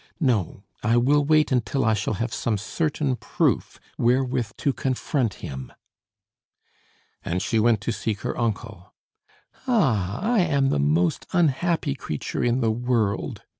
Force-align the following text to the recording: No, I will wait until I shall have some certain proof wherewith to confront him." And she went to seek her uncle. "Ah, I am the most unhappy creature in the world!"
No, 0.19 0.63
I 0.81 0.97
will 0.97 1.23
wait 1.23 1.51
until 1.51 1.85
I 1.85 1.93
shall 1.93 2.15
have 2.15 2.33
some 2.33 2.57
certain 2.57 3.15
proof 3.15 3.79
wherewith 3.99 4.53
to 4.57 4.73
confront 4.73 5.35
him." 5.45 5.71
And 7.23 7.39
she 7.39 7.59
went 7.59 7.81
to 7.81 7.91
seek 7.91 8.21
her 8.21 8.35
uncle. 8.35 8.95
"Ah, 9.67 10.19
I 10.19 10.39
am 10.39 10.69
the 10.69 10.79
most 10.79 11.27
unhappy 11.33 11.93
creature 11.93 12.43
in 12.43 12.61
the 12.61 12.71
world!" 12.71 13.43